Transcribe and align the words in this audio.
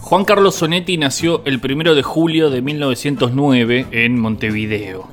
Juan 0.00 0.24
Carlos 0.24 0.54
Sonetti 0.56 0.96
nació 0.98 1.42
el 1.44 1.60
1 1.64 1.94
de 1.94 2.02
julio 2.02 2.50
de 2.50 2.62
1909 2.62 3.86
en 3.90 4.18
Montevideo. 4.18 5.08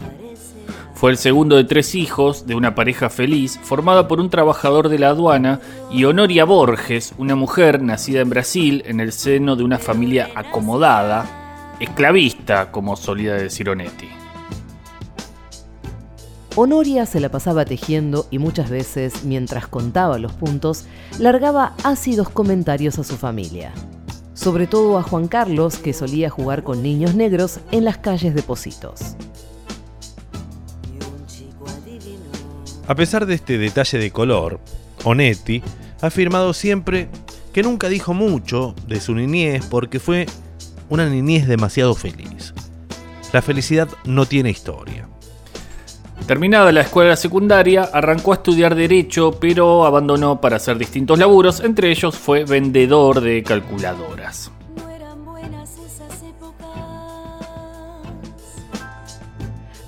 Fue 0.94 1.12
el 1.12 1.18
segundo 1.18 1.56
de 1.56 1.64
tres 1.64 1.96
hijos 1.96 2.46
de 2.46 2.54
una 2.54 2.76
pareja 2.76 3.10
feliz 3.10 3.60
formada 3.64 4.08
por 4.08 4.20
un 4.20 4.30
trabajador 4.30 4.90
de 4.90 5.00
la 5.00 5.10
aduana 5.10 5.60
y 5.92 6.04
Honoria 6.04 6.46
Borges, 6.46 7.14
una 7.18 7.36
mujer 7.36 7.82
nacida 7.82 8.22
en 8.22 8.30
Brasil 8.30 8.84
en 8.86 9.00
el 9.00 9.12
seno 9.12 9.56
de 9.56 9.64
una 9.64 9.80
familia 9.80 10.30
acomodada, 10.36 11.78
esclavista, 11.80 12.72
como 12.72 12.96
solía 12.96 13.34
decir 13.34 13.70
Onetti. 13.70 14.10
Honoria 16.56 17.06
se 17.06 17.22
la 17.22 17.30
pasaba 17.30 17.64
tejiendo 17.64 18.28
y 18.30 18.38
muchas 18.38 18.70
veces, 18.70 19.24
mientras 19.24 19.68
contaba 19.68 20.20
los 20.20 20.34
puntos, 20.34 20.86
largaba 21.18 21.74
ácidos 21.84 22.30
comentarios 22.30 23.00
a 23.00 23.06
su 23.06 23.16
familia. 23.16 23.72
Sobre 24.34 24.68
todo 24.68 24.98
a 24.98 25.04
Juan 25.04 25.28
Carlos, 25.28 25.78
que 25.78 25.94
solía 25.94 26.30
jugar 26.30 26.64
con 26.64 26.82
niños 26.82 27.16
negros 27.16 27.60
en 27.72 27.86
las 27.86 27.98
calles 27.98 28.34
de 28.34 28.42
Positos. 28.42 29.16
A 32.88 32.96
pesar 32.96 33.26
de 33.26 33.36
este 33.36 33.58
detalle 33.58 33.98
de 33.98 34.12
color, 34.12 34.60
Onetti 35.04 35.62
ha 36.02 36.08
afirmado 36.08 36.54
siempre 36.54 37.10
que 37.54 37.64
nunca 37.64 37.90
dijo 37.90 38.14
mucho 38.14 38.76
de 38.88 39.00
su 39.00 39.14
niñez 39.14 39.66
porque 39.66 40.00
fue 40.00 40.26
una 40.90 41.08
niñez 41.10 41.48
demasiado 41.48 41.96
feliz. 41.96 42.54
La 43.34 43.42
felicidad 43.42 43.88
no 44.06 44.26
tiene 44.26 44.50
historia. 44.50 45.08
Terminada 46.26 46.72
la 46.72 46.82
escuela 46.82 47.16
secundaria, 47.16 47.90
arrancó 47.92 48.32
a 48.32 48.36
estudiar 48.36 48.76
Derecho, 48.76 49.32
pero 49.40 49.86
abandonó 49.86 50.40
para 50.40 50.58
hacer 50.58 50.78
distintos 50.78 51.20
laburos, 51.20 51.60
entre 51.60 51.90
ellos 51.92 52.18
fue 52.18 52.46
vendedor 52.46 53.22
de 53.22 53.44
calculadoras. 53.44 54.52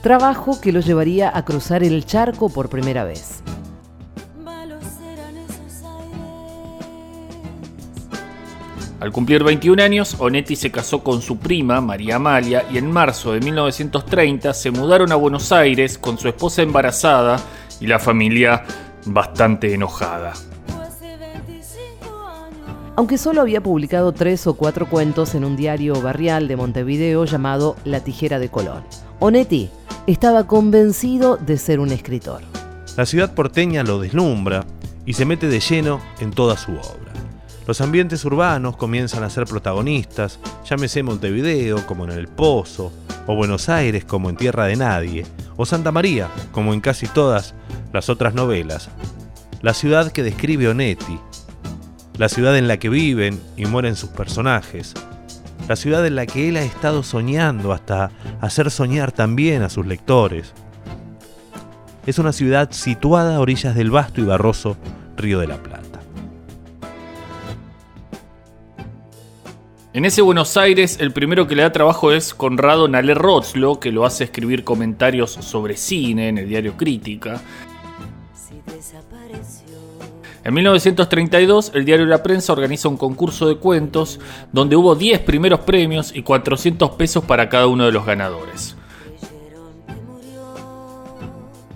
trabajo 0.04 0.59
que 0.59 0.73
lo 0.73 0.81
llevaría 0.81 1.31
a 1.36 1.45
cruzar 1.45 1.81
el 1.81 2.06
charco 2.06 2.50
por 2.50 2.67
primera 2.67 3.06
vez. 3.06 3.42
Al 9.04 9.12
cumplir 9.12 9.44
21 9.44 9.84
años, 9.84 10.16
Onetti 10.18 10.56
se 10.56 10.72
casó 10.72 11.04
con 11.04 11.22
su 11.22 11.38
prima, 11.38 11.82
María 11.82 12.16
Amalia, 12.16 12.64
y 12.72 12.78
en 12.78 12.90
marzo 12.90 13.34
de 13.34 13.42
1930 13.42 14.54
se 14.54 14.72
mudaron 14.72 15.12
a 15.12 15.16
Buenos 15.16 15.52
Aires 15.52 15.98
con 15.98 16.18
su 16.18 16.30
esposa 16.30 16.62
embarazada 16.62 17.38
y 17.82 17.88
la 17.88 18.00
familia 18.00 18.64
bastante 19.06 19.73
enojada. 19.73 20.32
Aunque 22.95 23.18
solo 23.18 23.42
había 23.42 23.62
publicado 23.62 24.14
tres 24.14 24.48
o 24.48 24.54
cuatro 24.54 24.88
cuentos 24.88 25.36
en 25.36 25.44
un 25.44 25.58
diario 25.58 26.02
barrial 26.02 26.48
de 26.48 26.56
Montevideo 26.56 27.26
llamado 27.26 27.76
La 27.84 28.00
Tijera 28.00 28.40
de 28.40 28.48
Colón. 28.48 28.86
Onetti 29.20 29.70
estaba 30.08 30.48
convencido 30.48 31.36
de 31.36 31.58
ser 31.58 31.82
un 31.82 31.92
escritor. 31.92 32.42
La 32.95 33.06
ciudad 33.06 33.36
porteña 33.36 33.84
lo 33.84 34.00
deslumbra 34.00 34.66
y 35.06 35.12
se 35.12 35.26
mete 35.26 35.50
de 35.50 35.60
lleno 35.60 36.00
en 36.22 36.32
toda 36.32 36.56
su 36.56 36.72
obra. 36.72 37.12
Los 37.66 37.80
ambientes 37.80 38.25
urbanos 38.25 38.75
comienzan 38.75 39.23
a 39.23 39.30
ser 39.30 39.45
protagonistas, 39.45 40.39
llámese 40.69 41.02
Montevideo 41.02 41.86
como 41.86 42.03
en 42.03 42.11
El 42.11 42.28
Pozo, 42.28 42.92
o 43.25 43.36
Buenos 43.36 43.70
Aires 43.70 44.03
como 44.03 44.30
en 44.30 44.36
Tierra 44.36 44.66
de 44.66 44.75
Nadie, 44.75 45.25
o 45.55 45.66
Santa 45.66 45.92
María 45.92 46.30
como 46.52 46.73
en 46.73 46.81
casi 46.81 47.08
todas 47.08 47.55
las 47.94 48.09
otras 48.09 48.33
novelas. 48.33 48.89
La 49.61 49.73
ciudad 49.73 50.11
que 50.11 50.23
describe 50.23 50.67
Onetti, 50.67 51.17
la 52.17 52.27
ciudad 52.27 52.58
en 52.58 52.67
la 52.67 52.77
que 52.77 52.89
viven 52.89 53.42
y 53.55 53.65
mueren 53.65 53.95
sus 53.95 54.09
personajes, 54.09 54.93
la 55.70 55.77
ciudad 55.77 56.05
en 56.05 56.15
la 56.15 56.26
que 56.26 56.49
él 56.49 56.58
ha 56.58 56.64
estado 56.64 57.02
soñando 57.02 57.71
hasta 57.71 58.11
hacer 58.42 58.70
soñar 58.71 59.14
también 59.14 59.61
a 59.61 59.70
sus 59.70 59.86
lectores. 59.86 60.54
Es 62.05 62.20
una 62.20 62.33
ciudad 62.33 62.71
situada 62.71 63.38
a 63.38 63.39
orillas 63.39 63.73
del 63.73 63.89
vasto 63.89 64.20
y 64.20 64.26
barroso 64.26 64.76
Río 65.15 65.39
de 65.39 65.48
la 65.48 65.64
Plata. 65.64 65.73
En 69.93 70.05
ese 70.05 70.23
Buenos 70.23 70.58
Aires, 70.58 70.98
el 70.99 71.11
primero 71.11 71.45
que 71.48 71.55
le 71.55 71.61
da 71.61 71.71
trabajo 71.71 72.11
es 72.11 72.33
Conrado 72.33 72.87
Nalé 72.87 73.14
Rotzlo, 73.14 73.80
que 73.80 73.92
lo 73.92 74.08
hace 74.08 74.23
escribir 74.23 74.64
comentarios 74.64 75.33
sobre 75.33 75.77
cine 75.77 76.30
en 76.30 76.39
el 76.39 76.49
diario 76.49 76.76
Crítica. 76.76 77.39
En 80.43 80.52
1932, 80.52 81.73
el 81.76 81.86
diario 81.86 82.08
La 82.08 82.23
Prensa 82.23 82.53
organiza 82.53 82.89
un 82.89 82.98
concurso 82.98 83.48
de 83.48 83.58
cuentos 83.58 84.20
donde 84.52 84.76
hubo 84.76 84.95
10 84.95 85.20
primeros 85.20 85.59
premios 85.59 86.11
y 86.15 86.23
400 86.23 86.89
pesos 86.92 87.23
para 87.23 87.48
cada 87.48 87.67
uno 87.67 87.86
de 87.86 87.92
los 87.92 88.03
ganadores. 88.03 88.76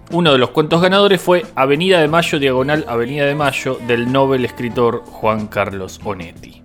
Uno 0.10 0.32
de 0.32 0.40
los 0.40 0.50
cuentos 0.50 0.82
ganadores 0.82 1.22
fue 1.22 1.46
Avenida 1.54 2.00
de 2.00 2.08
Mayo, 2.08 2.40
diagonal 2.40 2.84
Avenida 2.88 3.26
de 3.26 3.36
Mayo, 3.36 3.78
del 3.86 4.12
novel 4.12 4.44
escritor 4.44 5.04
Juan 5.06 5.46
Carlos 5.46 6.02
Onetti. 6.04 6.64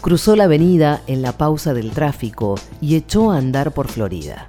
Cruzó 0.00 0.36
la 0.36 0.44
avenida 0.44 1.02
en 1.08 1.22
la 1.22 1.32
pausa 1.32 1.74
del 1.74 1.90
tráfico 1.90 2.54
y 2.80 2.94
echó 2.94 3.32
a 3.32 3.36
andar 3.36 3.72
por 3.72 3.88
Florida. 3.88 4.48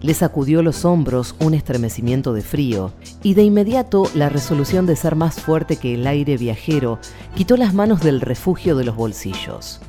Le 0.00 0.14
sacudió 0.14 0.62
los 0.62 0.84
hombros 0.84 1.34
un 1.40 1.54
estremecimiento 1.54 2.32
de 2.32 2.42
frío 2.42 2.92
y 3.24 3.34
de 3.34 3.42
inmediato 3.42 4.08
la 4.14 4.28
resolución 4.28 4.86
de 4.86 4.94
ser 4.94 5.16
más 5.16 5.40
fuerte 5.40 5.76
que 5.76 5.94
el 5.94 6.06
aire 6.06 6.36
viajero 6.36 7.00
quitó 7.34 7.56
las 7.56 7.74
manos 7.74 8.00
del 8.00 8.20
refugio 8.20 8.76
de 8.76 8.84
los 8.84 8.94
bolsillos. 8.94 9.80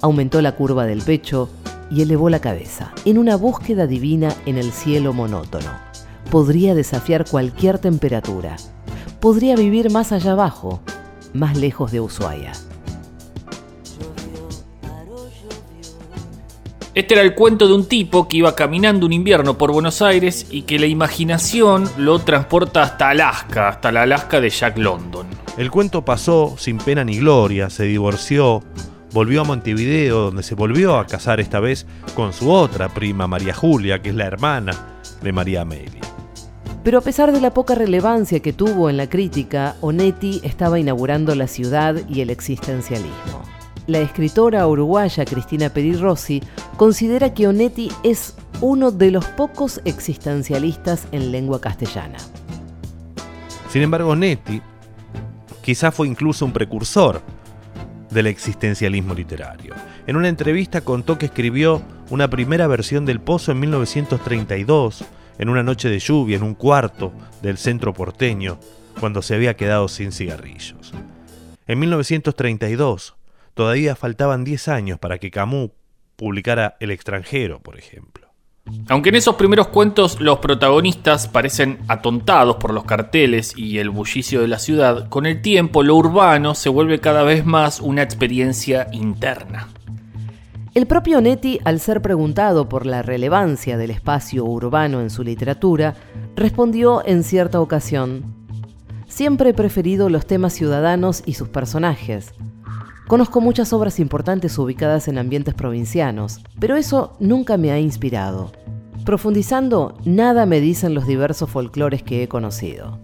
Aumentó 0.00 0.40
la 0.40 0.52
curva 0.52 0.86
del 0.86 1.02
pecho 1.02 1.48
y 1.90 2.02
elevó 2.02 2.30
la 2.30 2.38
cabeza, 2.38 2.92
en 3.04 3.18
una 3.18 3.34
búsqueda 3.34 3.88
divina 3.88 4.34
en 4.46 4.56
el 4.56 4.70
cielo 4.70 5.12
monótono. 5.12 5.70
Podría 6.30 6.76
desafiar 6.76 7.28
cualquier 7.28 7.80
temperatura. 7.80 8.54
Podría 9.18 9.56
vivir 9.56 9.90
más 9.90 10.12
allá 10.12 10.32
abajo, 10.32 10.80
más 11.32 11.56
lejos 11.56 11.90
de 11.90 12.00
Ushuaia. 12.00 12.52
Este 16.94 17.14
era 17.14 17.24
el 17.24 17.34
cuento 17.34 17.66
de 17.66 17.74
un 17.74 17.86
tipo 17.86 18.28
que 18.28 18.36
iba 18.36 18.54
caminando 18.54 19.04
un 19.04 19.12
invierno 19.12 19.58
por 19.58 19.72
Buenos 19.72 20.00
Aires 20.00 20.46
y 20.52 20.62
que 20.62 20.78
la 20.78 20.86
imaginación 20.86 21.90
lo 21.98 22.20
transporta 22.20 22.84
hasta 22.84 23.10
Alaska, 23.10 23.68
hasta 23.68 23.90
la 23.90 24.02
Alaska 24.02 24.40
de 24.40 24.48
Jack 24.48 24.78
London. 24.78 25.26
El 25.58 25.72
cuento 25.72 26.04
pasó 26.04 26.54
sin 26.56 26.78
pena 26.78 27.02
ni 27.02 27.18
gloria, 27.18 27.68
se 27.68 27.82
divorció, 27.82 28.62
volvió 29.12 29.40
a 29.40 29.44
Montevideo, 29.44 30.26
donde 30.26 30.44
se 30.44 30.54
volvió 30.54 30.96
a 30.96 31.08
casar 31.08 31.40
esta 31.40 31.58
vez 31.58 31.84
con 32.14 32.32
su 32.32 32.52
otra 32.52 32.88
prima, 32.88 33.26
María 33.26 33.54
Julia, 33.54 34.00
que 34.00 34.10
es 34.10 34.14
la 34.14 34.26
hermana 34.26 35.00
de 35.20 35.32
María 35.32 35.62
Amelia. 35.62 36.00
Pero 36.84 36.98
a 36.98 37.00
pesar 37.00 37.32
de 37.32 37.40
la 37.40 37.52
poca 37.52 37.74
relevancia 37.74 38.38
que 38.38 38.52
tuvo 38.52 38.88
en 38.88 38.98
la 38.98 39.08
crítica, 39.08 39.74
Onetti 39.80 40.40
estaba 40.44 40.78
inaugurando 40.78 41.34
la 41.34 41.48
ciudad 41.48 41.96
y 42.08 42.20
el 42.20 42.30
existencialismo. 42.30 43.53
La 43.86 44.00
escritora 44.00 44.66
uruguaya 44.66 45.26
Cristina 45.26 45.68
Perirossi 45.68 46.42
considera 46.78 47.34
que 47.34 47.46
Onetti 47.46 47.90
es 48.02 48.34
uno 48.62 48.90
de 48.90 49.10
los 49.10 49.26
pocos 49.26 49.82
existencialistas 49.84 51.06
en 51.12 51.30
lengua 51.30 51.60
castellana. 51.60 52.16
Sin 53.68 53.82
embargo, 53.82 54.10
Onetti 54.10 54.62
quizá 55.62 55.92
fue 55.92 56.08
incluso 56.08 56.46
un 56.46 56.52
precursor 56.52 57.20
del 58.10 58.26
existencialismo 58.28 59.12
literario. 59.12 59.74
En 60.06 60.16
una 60.16 60.28
entrevista 60.28 60.80
contó 60.80 61.18
que 61.18 61.26
escribió 61.26 61.82
una 62.08 62.30
primera 62.30 62.66
versión 62.66 63.04
del 63.04 63.20
Pozo 63.20 63.52
en 63.52 63.60
1932, 63.60 65.04
en 65.38 65.48
una 65.50 65.62
noche 65.62 65.90
de 65.90 65.98
lluvia, 65.98 66.36
en 66.36 66.42
un 66.42 66.54
cuarto 66.54 67.12
del 67.42 67.58
centro 67.58 67.92
porteño, 67.92 68.58
cuando 68.98 69.20
se 69.20 69.34
había 69.34 69.56
quedado 69.56 69.88
sin 69.88 70.12
cigarrillos. 70.12 70.92
En 71.66 71.78
1932, 71.78 73.14
todavía 73.54 73.96
faltaban 73.96 74.44
10 74.44 74.68
años 74.68 74.98
para 74.98 75.18
que 75.18 75.30
Camus 75.30 75.70
publicara 76.16 76.76
El 76.80 76.90
extranjero, 76.90 77.60
por 77.60 77.78
ejemplo. 77.78 78.28
Aunque 78.88 79.10
en 79.10 79.16
esos 79.16 79.34
primeros 79.34 79.68
cuentos 79.68 80.20
los 80.20 80.38
protagonistas 80.38 81.28
parecen 81.28 81.78
atontados 81.86 82.56
por 82.56 82.72
los 82.72 82.84
carteles 82.84 83.52
y 83.56 83.78
el 83.78 83.90
bullicio 83.90 84.40
de 84.40 84.48
la 84.48 84.58
ciudad, 84.58 85.08
con 85.08 85.26
el 85.26 85.42
tiempo 85.42 85.82
lo 85.82 85.96
urbano 85.96 86.54
se 86.54 86.70
vuelve 86.70 86.98
cada 86.98 87.22
vez 87.24 87.44
más 87.44 87.80
una 87.80 88.02
experiencia 88.02 88.88
interna. 88.92 89.68
El 90.72 90.86
propio 90.86 91.20
Netti, 91.20 91.60
al 91.64 91.78
ser 91.78 92.02
preguntado 92.02 92.68
por 92.68 92.86
la 92.86 93.02
relevancia 93.02 93.76
del 93.76 93.90
espacio 93.90 94.44
urbano 94.44 95.00
en 95.00 95.10
su 95.10 95.22
literatura, 95.22 95.94
respondió 96.34 97.06
en 97.06 97.22
cierta 97.22 97.60
ocasión, 97.60 98.44
Siempre 99.06 99.50
he 99.50 99.54
preferido 99.54 100.08
los 100.08 100.26
temas 100.26 100.54
ciudadanos 100.54 101.22
y 101.24 101.34
sus 101.34 101.48
personajes. 101.48 102.34
Conozco 103.06 103.42
muchas 103.42 103.72
obras 103.74 104.00
importantes 104.00 104.56
ubicadas 104.58 105.08
en 105.08 105.18
ambientes 105.18 105.52
provincianos, 105.54 106.40
pero 106.58 106.76
eso 106.76 107.16
nunca 107.20 107.58
me 107.58 107.70
ha 107.70 107.78
inspirado. 107.78 108.52
Profundizando, 109.04 109.98
nada 110.06 110.46
me 110.46 110.60
dicen 110.60 110.94
los 110.94 111.06
diversos 111.06 111.50
folclores 111.50 112.02
que 112.02 112.22
he 112.22 112.28
conocido. 112.28 112.98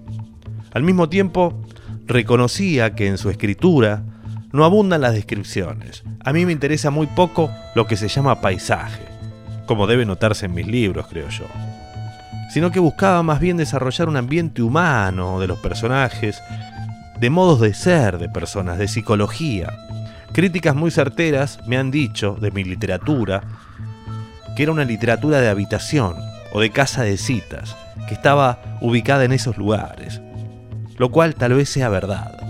Al 0.73 0.85
mismo 0.85 1.11
tiempo, 1.11 1.61
reconocía 2.07 2.95
que 2.95 3.09
en 3.09 3.19
su 3.19 3.29
escritura 3.29 4.03
no 4.53 4.65
abundan 4.65 5.03
las 5.03 5.13
descripciones. 5.13 6.03
A 6.25 6.33
mí 6.33 6.47
me 6.47 6.53
interesa 6.53 6.91
muy 6.91 7.07
poco 7.07 7.51
lo 7.75 7.87
que 7.87 7.97
se 7.97 8.09
llama 8.09 8.41
paisaje, 8.41 9.05
como 9.67 9.87
debe 9.87 10.07
notarse 10.07 10.47
en 10.47 10.55
mis 10.55 10.67
libros, 10.67 11.07
creo 11.09 11.29
yo. 11.29 11.45
Sino 12.51 12.71
que 12.71 12.81
buscaba 12.81 13.23
más 13.23 13.39
bien 13.39 13.59
desarrollar 13.59 14.09
un 14.09 14.17
ambiente 14.17 14.63
humano 14.63 15.39
de 15.39 15.47
los 15.47 15.59
personajes, 15.59 16.43
de 17.21 17.29
modos 17.29 17.61
de 17.61 17.75
ser 17.75 18.17
de 18.17 18.31
personas, 18.31 18.79
de 18.79 18.89
psicología. 18.89 19.69
Críticas 20.33 20.77
muy 20.77 20.91
certeras 20.91 21.59
me 21.67 21.77
han 21.77 21.91
dicho 21.91 22.37
de 22.41 22.51
mi 22.51 22.63
literatura 22.63 23.43
que 24.57 24.63
era 24.63 24.73
una 24.73 24.85
literatura 24.85 25.41
de 25.41 25.49
habitación 25.49 26.15
o 26.53 26.61
de 26.61 26.71
casa 26.71 27.03
de 27.03 27.17
citas, 27.17 27.77
que 28.09 28.15
estaba 28.15 28.79
ubicada 28.81 29.25
en 29.25 29.33
esos 29.33 29.57
lugares, 29.57 30.21
lo 30.99 31.11
cual 31.11 31.35
tal 31.35 31.55
vez 31.55 31.69
sea 31.69 31.89
verdad. 31.89 32.41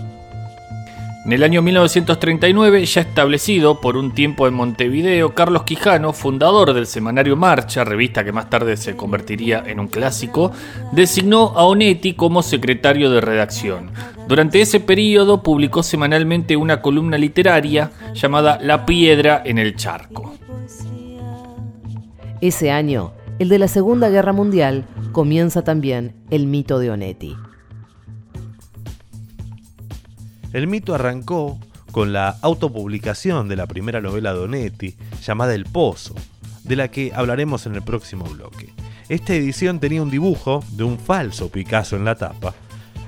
En 1.23 1.33
el 1.33 1.43
año 1.43 1.61
1939, 1.61 2.83
ya 2.83 3.01
establecido 3.01 3.79
por 3.79 3.95
un 3.95 4.15
tiempo 4.15 4.47
en 4.47 4.55
Montevideo, 4.55 5.35
Carlos 5.35 5.63
Quijano, 5.63 6.13
fundador 6.13 6.73
del 6.73 6.87
semanario 6.87 7.35
Marcha, 7.35 7.83
revista 7.83 8.23
que 8.23 8.31
más 8.31 8.49
tarde 8.49 8.75
se 8.75 8.95
convertiría 8.95 9.63
en 9.67 9.79
un 9.79 9.87
clásico, 9.87 10.51
designó 10.91 11.53
a 11.55 11.65
Onetti 11.65 12.15
como 12.15 12.41
secretario 12.41 13.11
de 13.11 13.21
redacción. 13.21 13.91
Durante 14.27 14.61
ese 14.61 14.79
periodo 14.79 15.43
publicó 15.43 15.83
semanalmente 15.83 16.55
una 16.55 16.81
columna 16.81 17.17
literaria 17.17 17.91
llamada 18.13 18.59
La 18.61 18.85
Piedra 18.85 19.41
en 19.45 19.57
el 19.57 19.75
Charco. 19.75 20.35
Ese 22.39 22.71
año, 22.71 23.13
el 23.39 23.49
de 23.49 23.59
la 23.59 23.67
Segunda 23.67 24.09
Guerra 24.09 24.33
Mundial, 24.33 24.85
comienza 25.11 25.63
también 25.63 26.15
el 26.29 26.47
mito 26.47 26.79
de 26.79 26.91
Onetti. 26.91 27.35
El 30.53 30.67
mito 30.67 30.93
arrancó 30.93 31.59
con 31.91 32.13
la 32.13 32.37
autopublicación 32.41 33.47
de 33.47 33.55
la 33.55 33.67
primera 33.67 34.01
novela 34.01 34.33
de 34.33 34.39
Onetti, 34.39 34.95
llamada 35.21 35.53
El 35.53 35.65
Pozo, 35.65 36.15
de 36.63 36.75
la 36.75 36.89
que 36.89 37.11
hablaremos 37.13 37.65
en 37.65 37.75
el 37.75 37.81
próximo 37.81 38.25
bloque. 38.25 38.73
Esta 39.09 39.33
edición 39.33 39.79
tenía 39.79 40.01
un 40.01 40.09
dibujo 40.09 40.63
de 40.71 40.83
un 40.83 40.97
falso 40.97 41.49
Picasso 41.49 41.95
en 41.95 42.05
la 42.05 42.15
tapa, 42.15 42.53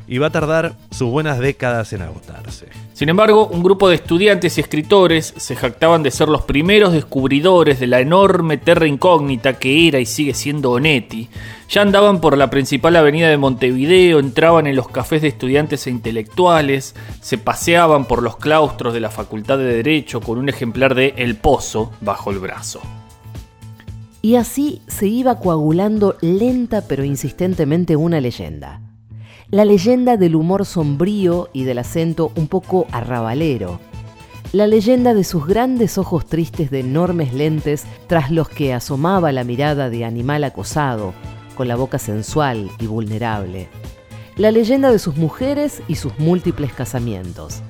y 0.07 0.17
va 0.17 0.27
a 0.27 0.31
tardar 0.31 0.75
sus 0.91 1.09
buenas 1.09 1.39
décadas 1.39 1.93
en 1.93 2.01
agotarse. 2.01 2.67
Sin 2.93 3.09
embargo, 3.09 3.47
un 3.47 3.63
grupo 3.63 3.89
de 3.89 3.95
estudiantes 3.95 4.57
y 4.57 4.61
escritores 4.61 5.33
se 5.37 5.55
jactaban 5.55 6.03
de 6.03 6.11
ser 6.11 6.29
los 6.29 6.43
primeros 6.43 6.93
descubridores 6.93 7.79
de 7.79 7.87
la 7.87 7.99
enorme 7.99 8.57
terra 8.57 8.87
incógnita 8.87 9.53
que 9.53 9.87
era 9.87 9.99
y 9.99 10.05
sigue 10.05 10.33
siendo 10.33 10.71
Onetti. 10.71 11.29
Ya 11.69 11.81
andaban 11.81 12.21
por 12.21 12.37
la 12.37 12.49
principal 12.49 12.95
avenida 12.95 13.29
de 13.29 13.37
Montevideo, 13.37 14.19
entraban 14.19 14.67
en 14.67 14.75
los 14.75 14.89
cafés 14.89 15.21
de 15.21 15.29
estudiantes 15.29 15.87
e 15.87 15.89
intelectuales, 15.89 16.95
se 17.21 17.37
paseaban 17.37 18.05
por 18.05 18.21
los 18.21 18.37
claustros 18.37 18.93
de 18.93 18.99
la 18.99 19.09
Facultad 19.09 19.57
de 19.57 19.65
Derecho 19.65 20.21
con 20.21 20.37
un 20.37 20.49
ejemplar 20.49 20.93
de 20.93 21.13
El 21.17 21.35
Pozo 21.35 21.91
bajo 22.01 22.31
el 22.31 22.39
brazo. 22.39 22.81
Y 24.21 24.35
así 24.35 24.81
se 24.87 25.07
iba 25.07 25.39
coagulando 25.39 26.15
lenta 26.21 26.83
pero 26.87 27.03
insistentemente 27.03 27.95
una 27.95 28.21
leyenda 28.21 28.79
la 29.53 29.65
leyenda 29.65 30.17
del 30.17 30.35
humor 30.35 30.65
sombrío 30.65 31.47
y 31.53 31.63
del 31.63 31.77
acento 31.77 32.31
un 32.35 32.47
poco 32.47 32.87
arrabalero. 32.91 33.79
La 34.51 34.65
leyenda 34.65 35.13
de 35.13 35.23
sus 35.23 35.45
grandes 35.45 35.99
ojos 35.99 36.25
tristes 36.25 36.71
de 36.71 36.79
enormes 36.79 37.35
lentes 37.35 37.83
tras 38.07 38.31
los 38.31 38.49
que 38.49 38.73
asomaba 38.73 39.31
la 39.31 39.43
mirada 39.43 39.91
de 39.91 40.05
animal 40.05 40.43
acosado, 40.43 41.13
con 41.53 41.67
la 41.67 41.75
boca 41.75 41.99
sensual 41.99 42.71
y 42.79 42.87
vulnerable. 42.87 43.67
La 44.37 44.49
leyenda 44.49 44.91
de 44.91 44.97
sus 44.97 45.17
mujeres 45.17 45.83
y 45.87 45.97
sus 45.97 46.17
múltiples 46.17 46.73
casamientos. 46.73 47.61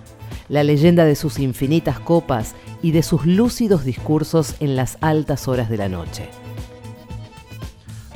La 0.48 0.64
leyenda 0.64 1.04
de 1.04 1.18
sus 1.18 1.38
infinitas 1.38 2.00
copas 2.00 2.56
y 2.82 2.92
de 2.92 3.04
sus 3.04 3.26
lúcidos 3.26 3.84
discursos 3.84 4.56
en 4.62 4.78
las 4.78 4.98
altas 5.02 5.50
horas 5.50 5.70
de 5.70 5.76
la 5.76 5.90
noche. 5.90 6.30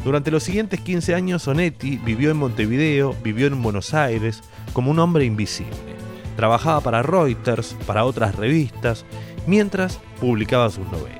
Durante 0.03 0.31
los 0.31 0.43
siguientes 0.43 0.79
15 0.79 1.15
años, 1.15 1.43
Sonetti 1.43 1.97
vivió 1.97 2.31
en 2.31 2.37
Montevideo, 2.37 3.15
vivió 3.23 3.47
en 3.47 3.61
Buenos 3.61 3.93
Aires, 3.93 4.41
como 4.73 4.91
un 4.91 4.99
hombre 4.99 5.25
invisible. 5.25 5.73
Trabajaba 6.35 6.81
para 6.81 7.03
Reuters, 7.03 7.75
para 7.85 8.05
otras 8.05 8.35
revistas, 8.35 9.05
mientras 9.47 9.99
publicaba 10.19 10.69
sus 10.69 10.85
novelas. 10.91 11.17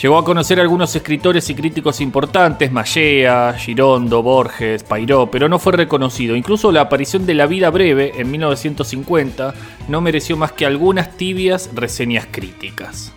Llegó 0.00 0.16
a 0.16 0.24
conocer 0.24 0.60
a 0.60 0.62
algunos 0.62 0.94
escritores 0.94 1.50
y 1.50 1.56
críticos 1.56 2.00
importantes, 2.00 2.70
Mallea, 2.70 3.52
Girondo, 3.58 4.22
Borges, 4.22 4.84
Pairó, 4.84 5.28
pero 5.28 5.48
no 5.48 5.58
fue 5.58 5.72
reconocido. 5.72 6.36
Incluso 6.36 6.70
la 6.70 6.82
aparición 6.82 7.26
de 7.26 7.34
La 7.34 7.46
vida 7.46 7.68
breve 7.70 8.12
en 8.16 8.30
1950 8.30 9.54
no 9.88 10.00
mereció 10.00 10.36
más 10.36 10.52
que 10.52 10.66
algunas 10.66 11.16
tibias 11.16 11.70
reseñas 11.74 12.28
críticas. 12.30 13.12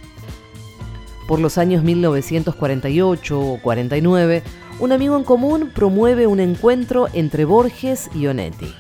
Por 1.31 1.39
los 1.39 1.57
años 1.57 1.81
1948 1.81 3.39
o 3.39 3.57
49, 3.61 4.43
un 4.81 4.91
amigo 4.91 5.15
en 5.15 5.23
común 5.23 5.71
promueve 5.73 6.27
un 6.27 6.41
encuentro 6.41 7.07
entre 7.13 7.45
Borges 7.45 8.09
y 8.13 8.27
Onetti. 8.27 8.75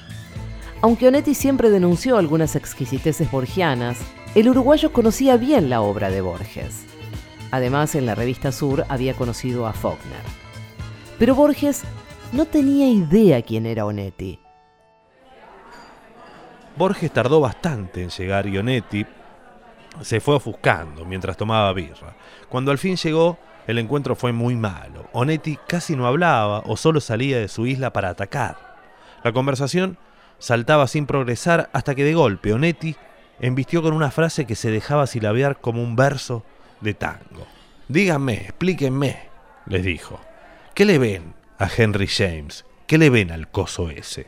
Aunque 0.81 1.07
Onetti 1.07 1.33
siempre 1.33 1.69
denunció 1.69 2.17
algunas 2.17 2.57
exquisiteces 2.57 3.31
borgianas, 3.31 3.99
el 4.35 4.49
uruguayo 4.49 4.91
conocía 4.91 5.37
bien 5.37 5.69
la 5.69 5.79
obra 5.79 6.09
de 6.11 6.19
Borges. 6.19 6.83
Además, 7.51 7.95
en 7.95 8.05
la 8.05 8.15
revista 8.15 8.51
Sur 8.51 8.83
había 8.89 9.13
conocido 9.13 9.65
a 9.65 9.71
Faulkner. 9.71 10.19
Pero 11.17 11.35
Borges 11.35 11.83
no 12.33 12.43
tenía 12.43 12.89
idea 12.89 13.41
quién 13.43 13.65
era 13.65 13.85
Onetti. 13.85 14.41
Borges 16.75 17.13
tardó 17.13 17.39
bastante 17.39 18.03
en 18.03 18.09
llegar 18.09 18.45
y 18.45 18.57
Onetti 18.57 19.05
se 20.01 20.19
fue 20.19 20.35
ofuscando 20.35 21.05
mientras 21.05 21.37
tomaba 21.37 21.73
birra. 21.73 22.15
Cuando 22.49 22.71
al 22.71 22.77
fin 22.77 22.95
llegó, 22.95 23.37
el 23.67 23.77
encuentro 23.77 24.15
fue 24.15 24.31
muy 24.31 24.55
malo. 24.55 25.09
Onetti 25.11 25.57
casi 25.67 25.95
no 25.95 26.07
hablaba 26.07 26.63
o 26.65 26.77
solo 26.77 26.99
salía 26.99 27.39
de 27.39 27.47
su 27.47 27.67
isla 27.67 27.93
para 27.93 28.09
atacar. 28.09 28.77
La 29.23 29.31
conversación 29.33 29.97
saltaba 30.39 30.87
sin 30.87 31.05
progresar 31.05 31.69
hasta 31.73 31.93
que 31.93 32.03
de 32.03 32.13
golpe 32.13 32.53
Onetti 32.53 32.95
embistió 33.39 33.81
con 33.81 33.93
una 33.93 34.11
frase 34.11 34.45
que 34.45 34.55
se 34.55 34.71
dejaba 34.71 35.07
silabear 35.07 35.59
como 35.59 35.83
un 35.83 35.95
verso 35.95 36.43
de 36.79 36.93
tango. 36.93 37.45
Díganme, 37.87 38.33
explíquenme, 38.33 39.29
les 39.65 39.83
dijo. 39.83 40.19
¿Qué 40.73 40.85
le 40.85 40.97
ven 40.97 41.33
a 41.59 41.69
Henry 41.75 42.07
James? 42.07 42.65
¿Qué 42.87 42.97
le 42.97 43.09
ven 43.09 43.31
al 43.31 43.49
coso 43.49 43.89
ese? 43.89 44.27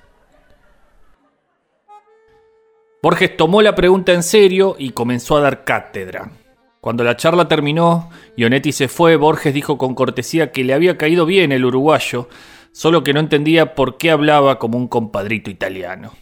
Borges 3.04 3.36
tomó 3.36 3.62
la 3.62 3.76
pregunta 3.76 4.14
en 4.14 4.24
serio 4.24 4.78
y 4.80 4.92
comenzó 4.92 5.36
a 5.36 5.42
dar 5.42 5.66
cátedra. 5.66 6.32
Cuando 6.80 7.04
la 7.04 7.18
charla 7.18 7.50
terminó 7.50 8.10
y 8.38 8.46
Onetti 8.46 8.72
se 8.72 8.88
fue, 8.88 9.18
Borges 9.18 9.54
dijo 9.54 9.78
con 9.78 9.94
cortesía 9.94 10.54
que 10.54 10.64
le 10.64 10.74
había 10.74 10.98
caído 10.98 11.26
bien 11.26 11.52
el 11.52 11.66
uruguayo, 11.66 12.30
solo 12.72 13.04
que 13.04 13.12
no 13.12 13.20
entendía 13.20 13.76
por 13.76 13.98
qué 13.98 14.10
hablaba 14.10 14.58
como 14.58 14.78
un 14.78 14.88
compadrito 14.88 15.50
italiano. 15.50 16.14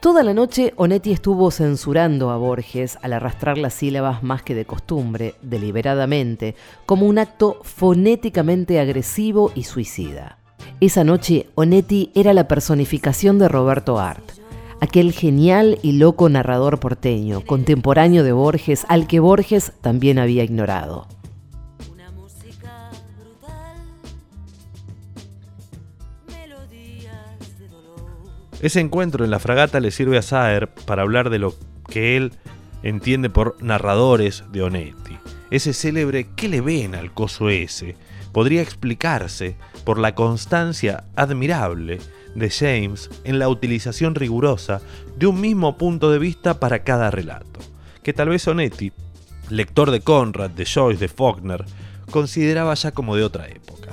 Toda 0.00 0.24
la 0.24 0.34
noche 0.34 0.74
Onetti 0.74 1.12
estuvo 1.12 1.52
censurando 1.52 2.30
a 2.30 2.36
Borges 2.36 2.98
al 3.02 3.12
arrastrar 3.12 3.56
las 3.56 3.74
sílabas 3.74 4.24
más 4.24 4.42
que 4.42 4.56
de 4.56 4.64
costumbre, 4.64 5.36
deliberadamente, 5.40 6.56
como 6.84 7.06
un 7.06 7.20
acto 7.20 7.60
fonéticamente 7.62 8.80
agresivo 8.80 9.52
y 9.54 9.62
suicida. 9.62 10.38
Esa 10.80 11.04
noche 11.04 11.46
Onetti 11.54 12.10
era 12.16 12.32
la 12.32 12.48
personificación 12.48 13.38
de 13.38 13.46
Roberto 13.46 14.00
Art 14.00 14.32
aquel 14.84 15.12
genial 15.12 15.78
y 15.82 15.92
loco 15.92 16.28
narrador 16.28 16.78
porteño, 16.78 17.40
contemporáneo 17.40 18.22
de 18.22 18.32
Borges, 18.32 18.84
al 18.88 19.06
que 19.06 19.18
Borges 19.18 19.72
también 19.80 20.18
había 20.18 20.44
ignorado. 20.44 21.08
Ese 28.60 28.80
encuentro 28.80 29.24
en 29.24 29.30
la 29.30 29.38
fragata 29.38 29.80
le 29.80 29.90
sirve 29.90 30.16
a 30.16 30.22
Saer 30.22 30.68
para 30.86 31.02
hablar 31.02 31.28
de 31.28 31.38
lo 31.38 31.54
que 31.88 32.16
él 32.16 32.32
entiende 32.82 33.28
por 33.28 33.62
narradores 33.62 34.44
de 34.52 34.62
Onetti. 34.62 35.18
Ese 35.50 35.74
célebre 35.74 36.28
¿qué 36.34 36.48
le 36.48 36.60
ven 36.60 36.94
al 36.94 37.12
coso 37.12 37.50
ese? 37.50 37.96
podría 38.32 38.62
explicarse 38.62 39.56
por 39.84 39.98
la 39.98 40.14
constancia 40.14 41.04
admirable 41.14 42.00
de 42.34 42.50
James 42.50 43.10
en 43.24 43.38
la 43.38 43.48
utilización 43.48 44.14
rigurosa 44.14 44.80
de 45.16 45.26
un 45.26 45.40
mismo 45.40 45.76
punto 45.76 46.10
de 46.10 46.18
vista 46.18 46.60
para 46.60 46.82
cada 46.82 47.10
relato, 47.10 47.60
que 48.02 48.12
tal 48.12 48.28
vez 48.28 48.46
Onetti, 48.48 48.92
lector 49.50 49.90
de 49.90 50.00
Conrad, 50.00 50.50
de 50.50 50.66
Joyce, 50.66 51.00
de 51.00 51.08
Faulkner, 51.08 51.64
consideraba 52.10 52.74
ya 52.74 52.92
como 52.92 53.16
de 53.16 53.24
otra 53.24 53.48
época. 53.48 53.90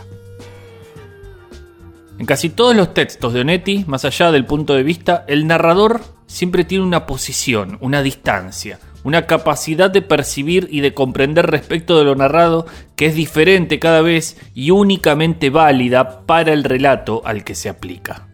En 2.17 2.25
casi 2.25 2.50
todos 2.50 2.75
los 2.75 2.93
textos 2.93 3.33
de 3.33 3.41
Onetti, 3.41 3.83
más 3.88 4.05
allá 4.05 4.31
del 4.31 4.45
punto 4.45 4.75
de 4.75 4.83
vista, 4.83 5.25
el 5.27 5.48
narrador 5.48 6.01
siempre 6.27 6.63
tiene 6.63 6.83
una 6.83 7.05
posición, 7.05 7.77
una 7.81 8.03
distancia, 8.03 8.79
una 9.03 9.25
capacidad 9.25 9.89
de 9.89 10.01
percibir 10.01 10.67
y 10.69 10.81
de 10.81 10.93
comprender 10.93 11.48
respecto 11.48 11.98
de 11.98 12.05
lo 12.05 12.15
narrado 12.15 12.67
que 12.95 13.07
es 13.07 13.15
diferente 13.15 13.79
cada 13.79 14.01
vez 14.01 14.38
y 14.53 14.69
únicamente 14.69 15.50
válida 15.50 16.21
para 16.25 16.53
el 16.53 16.63
relato 16.63 17.21
al 17.25 17.43
que 17.43 17.55
se 17.55 17.69
aplica. 17.69 18.30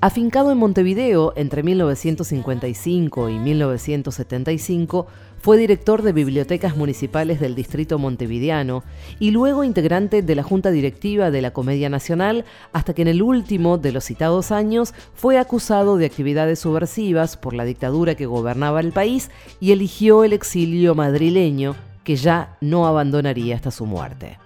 Afincado 0.00 0.52
en 0.52 0.58
Montevideo 0.58 1.32
entre 1.34 1.64
1955 1.64 3.30
y 3.30 3.38
1975, 3.40 5.08
fue 5.38 5.58
director 5.58 6.02
de 6.02 6.12
bibliotecas 6.12 6.76
municipales 6.76 7.40
del 7.40 7.56
distrito 7.56 7.98
montevideano 7.98 8.84
y 9.18 9.32
luego 9.32 9.64
integrante 9.64 10.22
de 10.22 10.34
la 10.36 10.44
Junta 10.44 10.70
Directiva 10.70 11.32
de 11.32 11.42
la 11.42 11.52
Comedia 11.52 11.88
Nacional 11.88 12.44
hasta 12.72 12.94
que 12.94 13.02
en 13.02 13.08
el 13.08 13.22
último 13.22 13.76
de 13.76 13.90
los 13.90 14.04
citados 14.04 14.52
años 14.52 14.94
fue 15.14 15.36
acusado 15.36 15.96
de 15.96 16.06
actividades 16.06 16.60
subversivas 16.60 17.36
por 17.36 17.54
la 17.54 17.64
dictadura 17.64 18.14
que 18.14 18.26
gobernaba 18.26 18.78
el 18.78 18.92
país 18.92 19.32
y 19.58 19.72
eligió 19.72 20.22
el 20.22 20.32
exilio 20.32 20.94
madrileño 20.94 21.74
que 22.04 22.14
ya 22.14 22.56
no 22.60 22.86
abandonaría 22.86 23.56
hasta 23.56 23.72
su 23.72 23.84
muerte. 23.84 24.38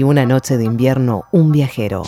Si 0.00 0.04
una 0.04 0.24
noche 0.24 0.56
de 0.56 0.64
invierno 0.64 1.26
un 1.30 1.52
viajero 1.52 2.04